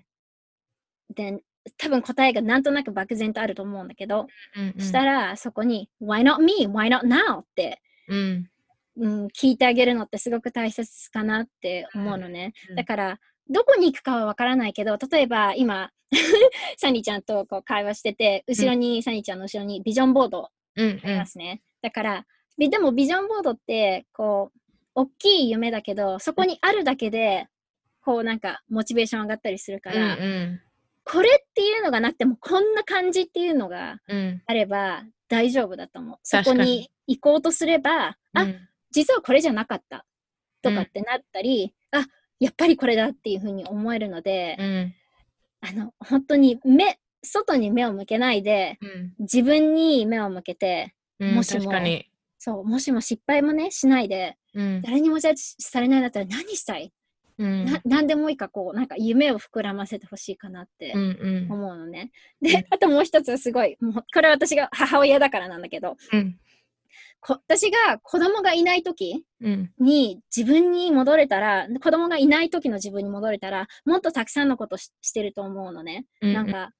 [1.15, 1.41] then
[1.77, 5.05] 多分答えがなんとなく漠然とあると思うんだけど、Mm, した mm.
[5.05, 6.67] らそこに Why not me?
[6.67, 7.39] Why not now?
[7.39, 8.43] って、Mm.
[8.97, 12.53] うん、聞いてあげるのってすごく大切かなって思うのね。
[12.69, 13.19] うんだから、
[13.49, 15.91] どこに行くかはわからないけど、例えば今、
[16.77, 21.17] サニーちゃんとこう会話してて、後ろに、サニーちゃんの後ろにビジョンボード Mm, あり mm.
[21.17, 21.61] ますね。
[21.81, 22.25] だから、
[22.57, 24.59] びでもビジョンボードって、こう、
[24.95, 27.47] 大きい夢だけど、そこにあるだけで、
[28.01, 30.59] こうなんか、モチベーション上がったりするから、Mm,
[31.03, 34.39] これっていうのがなくても、こんな感じっていうのが mm.
[34.45, 36.17] あれば大丈夫だと思う。
[36.23, 38.55] そこに行こうとすれば、あ、Mm.
[38.91, 40.05] 実はこれじゃなかった
[40.61, 42.05] とうんかってなったり、あ
[42.39, 44.91] やっぱりこれだっていうふうに思えるので、Mm.
[45.61, 49.09] あの本当に目外に目を向けないで Mm.
[49.19, 51.33] 自分に目を向けて Mm.
[51.33, 51.71] もしも。
[52.43, 54.81] そうもしも失敗もねしないで Mm.
[54.81, 56.91] 誰にもジャッジされないんだったら何したい、
[57.39, 57.71] Mm.
[57.71, 60.93] な何でもいいかこうなんか夢を膨らませてほしいかなって。
[60.93, 61.53] Mm, mm.
[61.53, 62.11] 思うのね。
[62.41, 66.33] でうん、あともう一つすごい、もうこれは私が母親だからなんだけど、Mm.
[67.23, 69.67] こ私が子供がいない時 Mm.
[69.79, 76.05] に自分に戻れたら、子供がいない時の自分に戻れたら、もっとたくさんのことししてると思うのね。
[76.23, 76.71] Mm, なんか、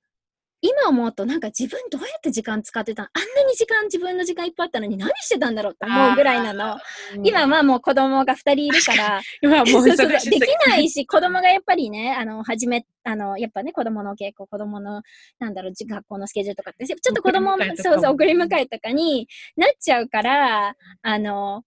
[0.62, 3.10] 今思うと、なんか自分どうやって時間使ってたの？
[3.14, 6.78] あんなに時間、自分の時間いっぱいあったのに何してたんだろうって思うぐらいなの。
[7.16, 7.22] mm.
[7.24, 10.42] 今はもう子供が2人いるから、 もうできい。
[10.68, 15.02] ないし、子供がやっぱりね、あの、始め、あの、やっぱね、子供の稽古、子供の、
[15.40, 21.64] なんだろう、じ学校のスケジュールとかって、ちょっと子供そうそう、も送り迎えとかになっちゃうから、あの、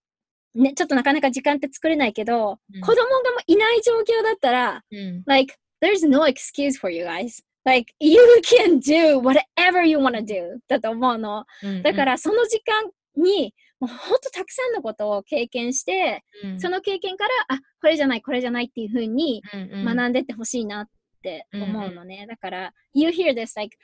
[0.55, 5.23] ね、ちょっとなかなか時間って作れないけど、うん子供がもういない状況だったら、うん。
[5.25, 7.43] like, there's no excuse for you guys.
[7.64, 11.44] Like, you can do whatever you want to do だと思うの。
[11.62, 20.88] うんだから、その時間に、もうほんとたくさんのことを経験して、うん、その経験から、あ、これじゃない、これじゃないっていうふうにうんうん、学んでってほしいなっ
[21.22, 22.26] て思うのね。
[22.28, 23.76] だから、you hear this, like,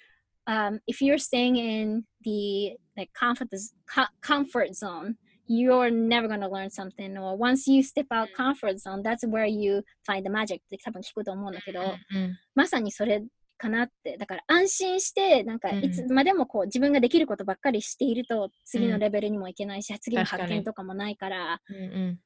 [0.47, 3.49] um, if you're staying in the like comfort,
[3.87, 5.17] co- comfort zone,
[5.49, 7.17] you're never going to learn something.
[7.19, 13.23] Or once you step out comfort zone, that's where you find the magic って多分聞くと思うんだけど、うんまさにそれ
[13.61, 14.17] かなって。
[14.19, 22.21] だから安心して、なんかうんいつまでもこう自分ができることばっかりしていると、次うんのレベルにもいけないし、次の確かに発見とかもないから、うんうん。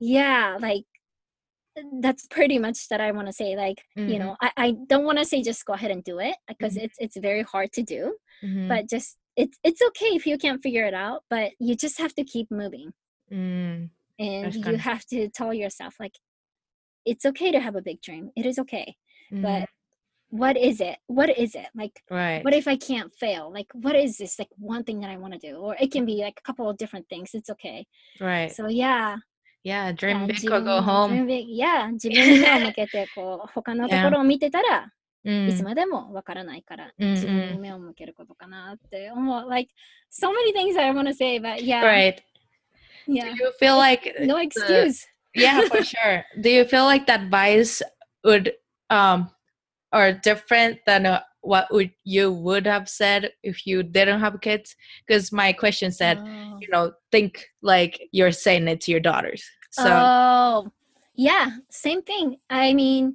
[0.00, 0.86] yeah, like
[2.00, 3.56] that's pretty much that I want to say.
[3.56, 6.36] Like, you know, I, I don't want to say just go ahead and do it
[6.48, 6.84] because Mhm.
[6.84, 8.12] it's it's very hard to do.
[8.42, 12.00] うん、 But just it's it's okay if you can't figure it out, but you just
[12.02, 12.90] have to keep moving
[13.30, 14.78] うん、 and you 確かに。
[14.78, 16.18] have to tell yourself like
[17.06, 18.30] it's okay to have a big dream.
[18.36, 18.94] It is okay.
[19.32, 19.66] うん、 But
[20.30, 20.98] what is it?
[21.06, 21.66] What is it?
[21.74, 22.44] Like right.
[22.44, 23.52] what if I can't fail?
[23.52, 25.56] Like what is this like one thing that I want to do?
[25.56, 27.30] Or it can be like a couple of different things.
[27.34, 27.86] It's okay.
[28.20, 28.50] right.
[28.52, 29.16] So yeah.
[29.62, 31.10] Yeah, dream yeah, big 自 or 分 go home.
[31.10, 31.46] dream big.
[31.48, 34.92] Yeah, 自分に目を向けてこう他のところを見てたら、
[35.24, 39.48] うんいつまでもわからないから、うん自分に目を向けることかなって思う。
[39.48, 39.70] Like
[40.10, 42.16] so many things I want to say, but yeah, Right.
[43.06, 45.06] Do yeah, you feel like no excuse.
[45.34, 46.24] yeah, for sure.
[46.40, 47.80] Do you feel like that advice
[48.22, 48.52] would
[48.90, 49.30] um
[49.92, 54.74] or different than uh, what would you would have said if you didn't have kids?
[55.06, 56.58] Because my question said, Oh.
[56.60, 59.44] you know, think like you're saying it to your daughters.
[59.70, 60.72] So oh,
[61.14, 62.38] yeah, same thing.
[62.50, 63.14] I mean,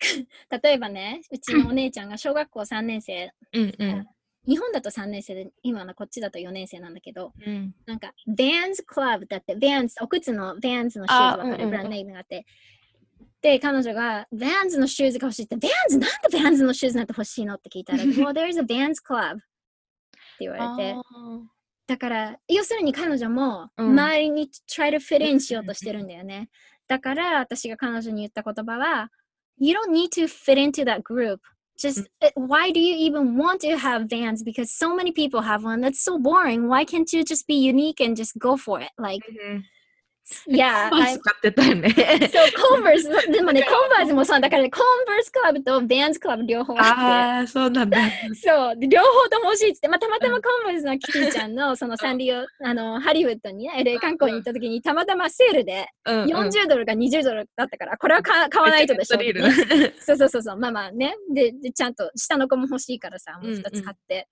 [0.51, 4.07] 例えばね、うちのお姉ちゃんが小学校3年生、うんうん
[4.47, 12.45] 日本だと3年生で、今のこっちだと4年生なんだけど、うんなんか、Vans Club だって、Vans、お靴の Vans のシューズあわかる、うんうんうんブランドネームがあって。
[13.42, 16.00] で、彼女が Vans のシューズが欲しいって、Vans なん
[16.30, 19.42] で Vans のシューズなんて欲しいのって聞いたら、Well, there's a Vans Club って
[20.40, 20.96] 言われて。
[21.86, 26.48] だから、要するに彼女もうん周りに try to fit in しようとしてるんだよね。
[26.86, 29.10] だから、私が彼女に言った言葉は、
[29.58, 31.40] You don't need to fit into that group.
[31.78, 34.42] Just uh, why do you even want to have Vans?
[34.42, 35.80] Because so many people have one.
[35.80, 36.68] That's so boring.
[36.68, 38.90] Why can't you just be unique and just go for it?
[38.98, 39.22] Like,
[40.48, 40.90] うん yeah.
[40.90, 41.90] コンバース買ってたよね。
[41.90, 46.90] そう、コンバース、でもね、コンバースもそうだからね、コンバースクラブとベンズクラブ両方あって。
[46.90, 47.98] ああ、そうなんだ。
[48.34, 61.16] そう、で両方とも欲しいっつって、まあ、たまたまコンバースのキティちゃんのそのサンリオ、あの、ハリウッドにね、LA 観光に行った時にたまたまセールでうんうん40ドルか20ドルだったから、これは買買わないとでしょ、めっちゃ安すぎるそうそうそうそう、まあまあね。
[61.32, 64.28] で、でちゃんと下の子も欲しいからさ、もう2つ買って。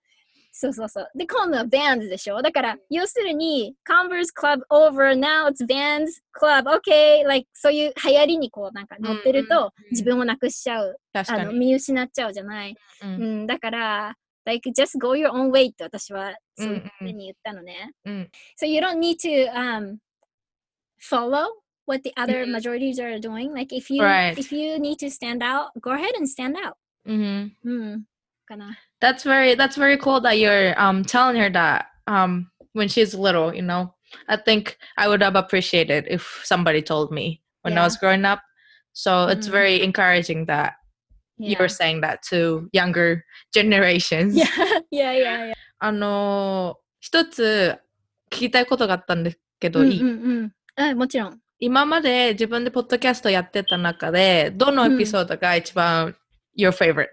[0.61, 1.09] そうそうそう。
[1.15, 10.99] で、今度は Vans でしょだから、要するに、Converse Club over, now it's Vans Club, okay, like そういう流行りにこうなんか乗ってると、自分をなくしちゃう。
[11.13, 11.59] あの、確かに。
[11.61, 12.75] 見失っちゃうじゃない。
[13.03, 17.93] ううんん、だから、like, just go your own way って私はそういうふうに言ったのね。
[18.05, 19.99] うん So you don't need to um,
[21.01, 21.47] follow
[21.87, 22.51] what the other Mhm.
[22.51, 23.53] majorities are doing.
[23.55, 24.37] Like if you Right.
[24.37, 26.75] if you need to stand out, go ahead and stand out.
[27.05, 28.05] うんうん。
[28.47, 28.77] かな。
[29.02, 33.62] That's very that's very cool that you're um telling her that um when she's little, you
[33.62, 33.94] know.
[34.30, 37.84] I think I would have appreciated if somebody told me when I Yeah.
[37.86, 38.40] was growing up.
[38.94, 39.52] So it's Mhm.
[39.52, 40.74] very encouraging that
[41.38, 41.60] you Yeah.
[41.62, 44.36] were saying that to younger generations.
[44.36, 44.48] Yeah,
[44.92, 45.54] yeah, yeah, yeah.
[45.80, 47.78] あのー一つ
[48.32, 50.54] 聞きたいことがあったんですけど、いいうんうんうん。
[50.92, 51.40] あもちろん。
[51.60, 56.16] 今まで自分でポッドキャストやってた中で、どのエピソードが一番
[56.58, 57.08] your favorite?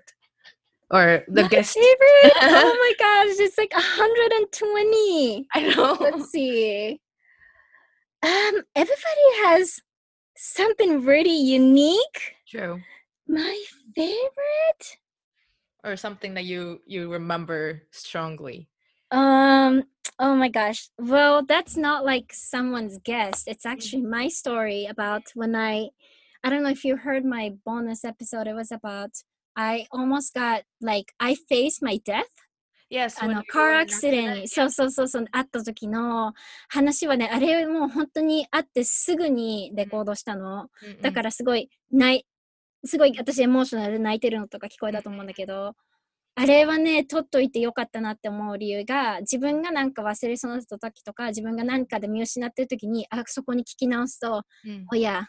[0.92, 1.74] or the My guest?
[1.74, 2.34] favorite?
[2.42, 5.48] oh my gosh, it's like 120.
[5.54, 5.98] I know.
[6.00, 7.02] Let's see.
[8.24, 9.80] Um, everybody has
[10.38, 12.36] something really unique.
[12.48, 12.82] True.
[13.28, 13.64] My
[13.96, 14.98] favorite?
[15.84, 18.68] Or something that you you remember strongly.
[19.12, 19.84] Um,
[20.20, 20.90] oh my gosh.
[20.98, 23.44] Well, that's not like someone's guess.
[23.48, 25.90] It's actually my story about when I
[26.44, 28.48] I don't know if you heard my bonus episode.
[28.48, 29.12] It was about
[29.56, 32.24] I almost got like I faced my death?
[32.92, 33.16] Yes.
[33.20, 36.34] あのカーアクシデントにそうそうそうそうあった時の
[36.70, 40.70] 話はねあれもう本当にあってすぐにレコードしたの.
[41.02, 42.26] だからすごい泣い
[42.88, 45.74] すごい私エモーショナルで泣いてるのとか聞こえたと思うんだけど、
[46.36, 54.84] あれはね取っといてよかったなって思う理由が自分がなんか忘れそうになった時とか自分が何かで見失ってる時にあそこに聞き直すと Mm.
[54.94, 55.24] Oh yeah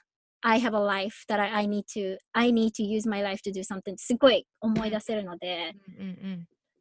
[0.48, 3.42] I have a life that I, I need to I need to use my life
[3.42, 3.96] to do something.
[3.96, 5.74] すごい思い出せるので.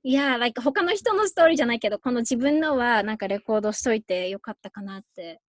[0.03, 5.41] いや、like 他の人のストーリーじゃないけど、この自分のはなんかレコードしといてよかったかなって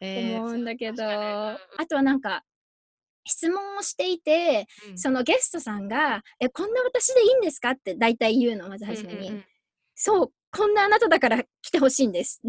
[0.00, 2.42] えー思うんだけど、そう確かあとはなんか
[3.24, 4.98] 質問をしていて、にうん。
[4.98, 9.44] そのゲストさんが「えこんな私でいいんですか?」って大体言うのまず初めに、うんうんうん。
[9.94, 12.42] そうこんなあなただから来てほしいんです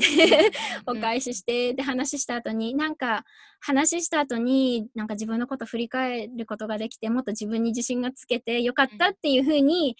[0.85, 3.23] お返ししてで話した後になんか
[3.61, 9.95] 話した後になんか自分のこと振り返ることができてもっと自分に自信がつけてよかったっていうふうに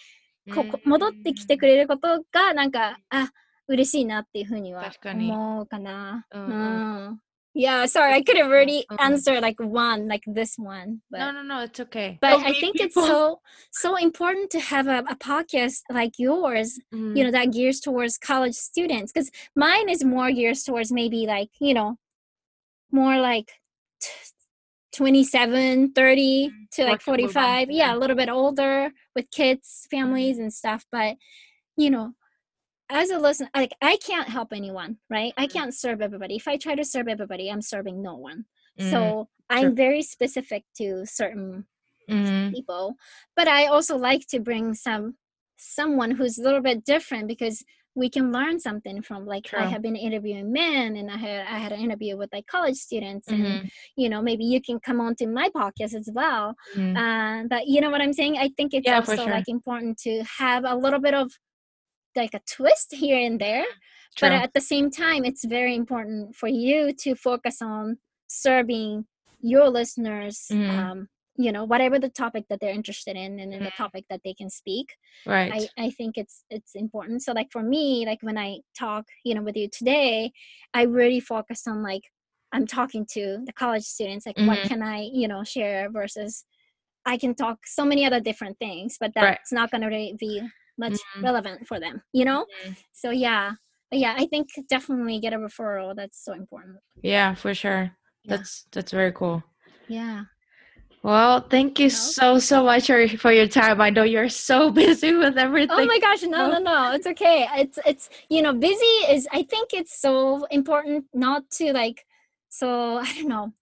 [0.53, 3.31] ここ戻ってきてくれることがなんかあ
[3.67, 6.25] 嬉しいなっていうふうには思うかな。
[6.31, 7.19] うんううんん
[7.55, 11.31] Yeah, sorry, I could have already うん answered like one, like this one, but No,
[11.37, 12.17] no, no, it's okay.
[12.19, 16.13] but Don't I be think it's so so important to have a, a podcast like
[16.17, 17.15] yours Mhm.
[17.15, 21.51] you know that gears towards college students because mine is more gears towards maybe like
[21.67, 21.97] you know
[22.91, 23.49] more like
[24.01, 24.31] t-
[24.93, 27.95] 27 30 to like 45 yeah yeah.
[27.95, 31.17] a little bit older with kids families and stuff but
[31.77, 32.13] you know
[32.93, 35.53] as a listener like i can't help anyone right i Mhm.
[35.53, 38.45] can't serve everybody if i try to serve everybody i'm serving no one
[38.79, 41.65] Mm, so i'm very specific to certain
[42.09, 42.51] mhm.
[42.53, 42.95] people
[43.35, 45.15] but i also like to bring some
[45.57, 47.63] someone who's a little bit different because
[47.95, 51.57] we can learn something from like i have been interviewing men and i had i
[51.57, 54.99] had an interview with like college students and Mhm, you know maybe you can come
[54.99, 56.95] on to my podcast as well mhm.
[56.97, 59.31] uh, but you know what i'm saying i think it's Yeah, also sure.
[59.31, 61.31] like important to have a little bit of
[62.15, 63.65] like a twist here and there
[64.15, 64.29] True.
[64.29, 67.97] but at the same time it's very important for you to focus on
[68.27, 69.05] serving
[69.41, 70.69] your listeners Mhm.
[70.79, 73.75] um, you know whatever the topic that they're interested in and then the Mhm.
[73.75, 74.87] topic that they can speak
[75.25, 75.67] right.
[75.77, 79.33] I, I think it's it's important so like for me like when i talk you
[79.35, 80.31] know with you today
[80.73, 82.03] i really focus on like
[82.51, 84.67] i'm talking to the college students like what Mhm.
[84.69, 86.45] can i you know share versus
[87.05, 89.37] i can talk so many other different things but Right.
[89.37, 90.41] that's not going to be
[90.77, 91.23] much Mhm.
[91.23, 92.75] relevant for them you know Mhm.
[92.93, 93.51] so yeah
[93.91, 97.91] But yeah i think definitely get a referral that's so important Yeah, for sure.
[98.23, 98.37] Yeah.
[98.37, 99.43] That's that's very cool.
[99.87, 100.23] yeah
[101.03, 103.81] Well, thank you so so much for, for your time.
[103.81, 105.75] I know you're so busy with everything.
[105.77, 106.47] Oh my gosh, No.
[106.51, 106.91] no, no.
[106.95, 107.47] It's okay.
[107.57, 112.05] It's it's you know, busy is I think it's so important not to like
[112.49, 113.53] so I don't know.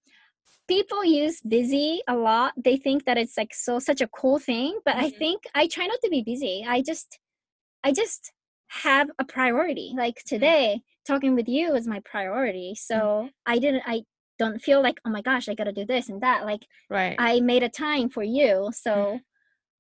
[0.72, 2.54] People use busy a lot.
[2.56, 5.20] They think that it's like so such a cool thing, but I Mhm.
[5.20, 6.66] think I try not to be busy.
[6.66, 7.20] I just
[7.84, 8.32] I just
[8.70, 9.94] have a priority.
[9.98, 12.74] Like today, talking with you is my priority.
[12.76, 14.04] So I didn't I
[14.40, 16.46] don't feel like, oh my gosh, I gotta do this and that.
[16.46, 17.16] Like right.
[17.20, 18.70] I, I made a time for you.
[18.74, 19.20] So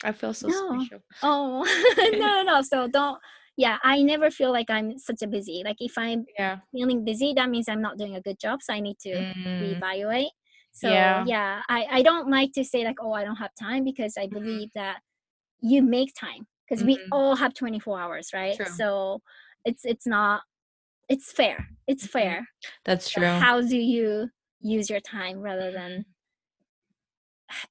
[0.03, 0.55] I feel so No.
[0.77, 0.99] special.
[1.23, 1.63] Oh
[2.19, 2.61] no no no!
[2.63, 3.19] So don't.
[3.55, 5.61] Yeah, I never feel like I'm such a busy.
[5.63, 6.57] Like if I'm Yeah.
[6.73, 8.61] feeling busy, that means I'm not doing a good job.
[8.61, 10.31] So I need to Mm, reevaluate.
[10.71, 11.23] So Yeah.
[11.25, 14.27] yeah, I I don't like to say like oh I don't have time because I
[14.27, 14.33] Mhm.
[14.33, 15.01] believe that
[15.61, 17.09] you make time because we Mhm.
[17.11, 18.55] all have 24 hours, right?
[18.55, 18.67] True.
[18.67, 19.21] So
[19.65, 20.43] it's it's not
[21.09, 21.67] it's fair.
[21.87, 22.11] It's Mhm.
[22.11, 22.49] fair.
[22.85, 23.27] That's So true.
[23.27, 24.29] how do you
[24.61, 26.10] use your time rather than Mm-hmm.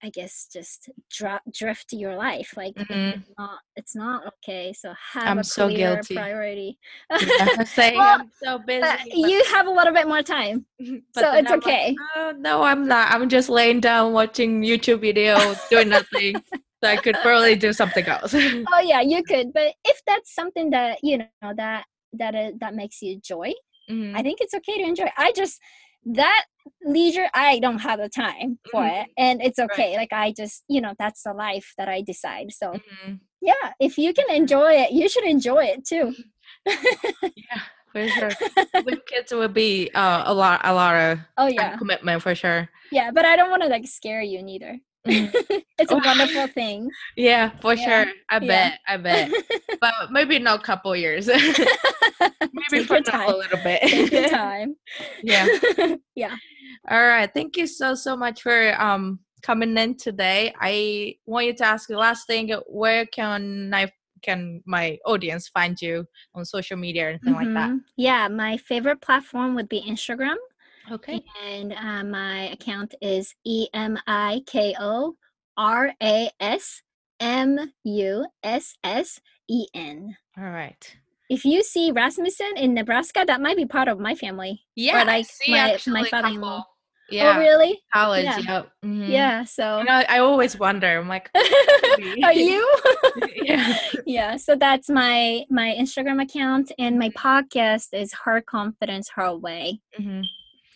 [0.02, 3.18] I guess just dra- drift your life like Mhm.
[3.18, 4.72] it's not it's not okay.
[4.72, 6.14] So have I'm a so clear guilty.
[6.14, 6.78] priority.
[7.10, 8.80] Yeah, I'm saying Well, I'm so busy.
[8.80, 11.96] But but- you have a little bit more time, so it's I'm like, okay.
[12.16, 13.10] "Oh, no, I'm not.
[13.12, 16.36] I'm just laying down watching YouTube videos, doing nothing.
[16.82, 18.32] so I could probably do something else.
[18.72, 19.52] oh yeah, you could.
[19.52, 23.52] But if that's something that you know that that uh, that makes you joy,
[23.90, 24.16] Mhm.
[24.16, 25.08] I think it's okay to enjoy.
[25.16, 25.60] I just
[26.06, 26.44] that
[26.84, 28.92] leisure I don't have the time for Mhm.
[29.02, 29.96] it, and it's okay.
[29.96, 32.52] Like I just you know that's the life that I decide.
[32.52, 33.20] So Mhm.
[33.40, 36.14] yeah, if you can enjoy it, you should enjoy it too.
[37.36, 37.60] Yeah,
[37.92, 38.36] for sure.
[38.84, 42.34] With kids, it would be uh, a lot, a lot of Oh yeah, commitment for
[42.34, 42.68] sure.
[42.90, 43.10] yeah.
[43.12, 44.78] But I don't want to like scare you neither.
[45.06, 45.30] Mhm.
[45.78, 46.90] it's a wonderful thing.
[47.16, 48.12] Yeah, for Yeah, sure.
[48.28, 48.46] I yeah.
[48.48, 48.78] bet.
[48.86, 49.30] I bet.
[49.80, 51.26] but maybe not a couple years.
[51.26, 53.80] maybe for a little bit.
[53.82, 54.76] Take your time.
[55.22, 55.46] yeah.
[56.14, 56.36] yeah.
[56.90, 57.30] All right.
[57.32, 60.52] Thank you so so much for um coming in today.
[60.60, 62.50] I want you to ask the last thing.
[62.68, 63.90] Where can I
[64.22, 67.70] can my audience find you on social media or anything like that?
[67.70, 67.80] Mhm.
[67.96, 70.36] Yeah, my favorite platform would be Instagram,
[70.90, 71.22] Okay.
[71.44, 75.16] and uh, my account is E M I K O
[75.56, 76.82] R A S
[77.20, 80.16] M U S S E N.
[80.38, 80.96] All right.
[81.28, 84.62] If you see Rasmussen in Nebraska, that might be part of my family.
[84.74, 84.98] Yeah.
[84.98, 86.64] I like see my- my actually a father-in-law.
[87.10, 87.34] Yeah.
[87.36, 87.80] Oh, really?
[87.92, 88.24] College.
[88.24, 88.38] Yeah.
[88.38, 88.68] Yep.
[88.84, 89.08] mhm.
[89.08, 89.44] Yeah.
[89.44, 90.86] So, You know, I always wonder.
[90.98, 91.28] I'm like,
[92.24, 92.78] are you?
[93.34, 93.76] yeah.
[94.06, 94.36] yeah.
[94.36, 97.26] So that's my my Instagram account, and my Mm-hmm.
[97.26, 99.80] podcast is Her Confidence, Her Way.
[99.98, 100.22] Mhm.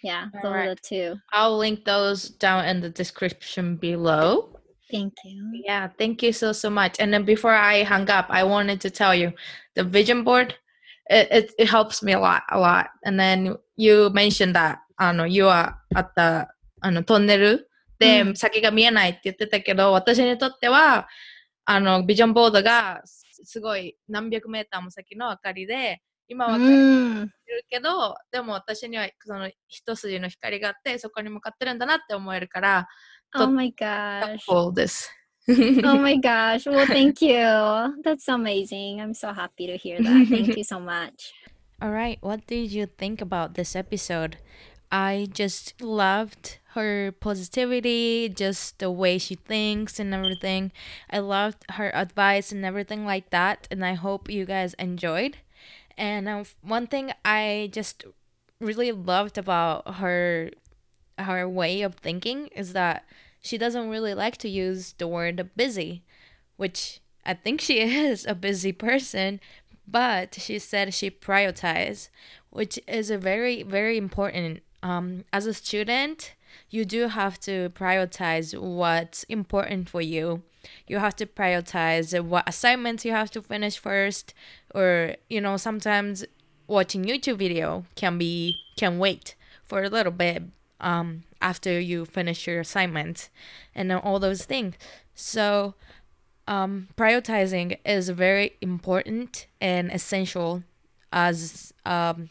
[0.04, 0.70] Yeah, All those are right.
[0.70, 1.16] the two.
[1.34, 4.56] I'll link those down in the description below.
[4.92, 5.62] Thank you.
[5.66, 7.00] Yeah, thank you so so much.
[7.00, 9.34] And then before I hung up, I wanted to tell you
[9.76, 10.56] the vision board.
[11.10, 12.88] It, it it helps me a lot, a lot.
[13.04, 17.70] And then you mentioned that あの、You are あった、あの、トンネル
[18.00, 21.08] で、うん先が見えないって言ってたけど、私にとっては、
[21.66, 27.26] あの、ビジョンボードがすすごい何百メーターも先の明かりで、 今は分かれて Mm.
[27.48, 32.88] るけど、でも私にはその一筋の光があって、そこに向かってるんだなって思えるから、
[33.36, 34.38] Oh my gosh.
[34.48, 35.12] helpful です。
[35.48, 36.70] Oh my gosh.
[36.70, 37.36] Well, thank you.
[38.04, 39.02] That's amazing.
[39.02, 40.28] I'm so happy to hear that.
[40.30, 41.34] Thank you so much.
[41.82, 44.38] All right, what did you think about this episode?
[44.92, 50.72] I just loved her positivity, just the way she thinks and everything.
[51.10, 55.38] I loved her advice and everything like that, and I hope you guys enjoyed.
[55.97, 58.05] And uh, one thing I just
[58.61, 60.51] really loved about her
[61.19, 63.05] her way of thinking is that
[63.41, 66.03] she doesn't really like to use the word busy,
[66.57, 69.41] which I think she is a busy person,
[69.87, 72.09] but she said she prioritized,
[72.51, 74.63] which is a very very important.
[74.83, 76.35] Um, as a student,
[76.69, 80.43] you do have to prioritize what's important for you.
[80.87, 84.35] You have to prioritize what assignments you have to finish first,
[84.75, 86.25] or you know sometimes
[86.67, 90.43] watching YouTube video can be can wait for a little bit
[90.81, 93.31] um, after you finish your assignment
[93.75, 94.75] and all those things.
[95.15, 95.75] So
[96.47, 100.63] um, prioritizing is very important and essential
[101.13, 102.29] as um,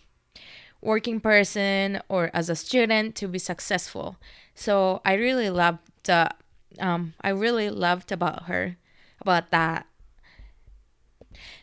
[0.81, 4.17] working person or as a student to be successful.
[4.53, 6.29] So I really love the
[6.79, 8.77] um, I really loved about her
[9.21, 9.87] about that.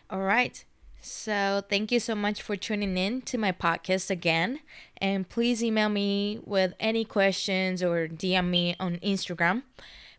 [0.09, 0.65] All right.
[1.01, 4.61] So thank you so much for tuning in to my podcast again.
[4.99, 9.63] And please email me with any questions or DM me on Instagram.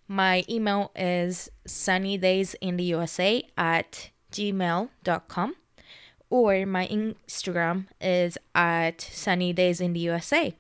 [0.08, 5.56] My email is sunnydaysintheusa at gmail.com
[6.30, 10.54] or my Instagram is at sunnydaysintheusa.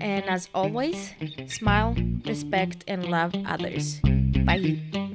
[0.00, 1.12] And as always,
[1.48, 4.00] smile, respect, and love others.
[4.46, 5.09] Bye.